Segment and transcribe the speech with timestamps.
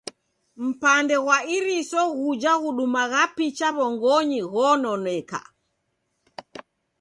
[0.65, 5.39] Mpande ghwa iriso ghuja ghudumagha picha w'ongonyi ghononeka.